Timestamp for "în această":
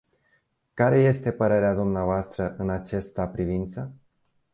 2.57-3.29